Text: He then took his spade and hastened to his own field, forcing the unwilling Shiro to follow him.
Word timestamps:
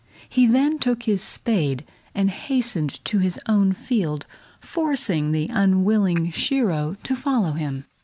He 0.27 0.47
then 0.47 0.79
took 0.79 1.03
his 1.03 1.21
spade 1.21 1.85
and 2.15 2.31
hastened 2.31 3.05
to 3.05 3.19
his 3.19 3.39
own 3.47 3.71
field, 3.73 4.25
forcing 4.59 5.31
the 5.31 5.47
unwilling 5.53 6.31
Shiro 6.31 6.97
to 7.03 7.15
follow 7.15 7.51
him. 7.51 7.85